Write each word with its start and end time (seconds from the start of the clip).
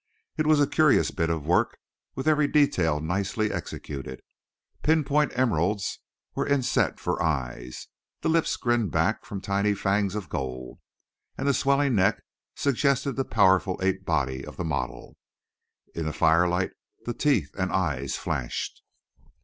It 0.35 0.47
was 0.47 0.59
a 0.59 0.65
curious 0.65 1.11
bit 1.11 1.29
of 1.29 1.45
work, 1.45 1.77
with 2.15 2.27
every 2.27 2.47
detail 2.47 2.99
nicely 2.99 3.51
executed; 3.53 4.23
pinpoint 4.81 5.31
emeralds 5.37 5.99
were 6.33 6.47
inset 6.47 6.99
for 6.99 7.21
eyes, 7.21 7.87
the 8.21 8.27
lips 8.27 8.57
grinned 8.57 8.91
back 8.91 9.23
from 9.25 9.41
tiny 9.41 9.75
fangs 9.75 10.15
of 10.15 10.27
gold, 10.27 10.79
and 11.37 11.47
the 11.47 11.53
swelling 11.53 11.93
neck 11.93 12.23
suggested 12.55 13.11
the 13.11 13.23
powerful 13.25 13.79
ape 13.83 14.03
body 14.03 14.43
of 14.43 14.57
the 14.57 14.65
model. 14.65 15.17
In 15.93 16.05
the 16.05 16.13
firelight 16.13 16.71
the 17.05 17.13
teeth 17.13 17.51
and 17.55 17.71
eyes 17.71 18.15
flashed. 18.17 18.81